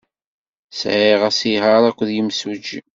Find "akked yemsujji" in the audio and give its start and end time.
1.89-2.79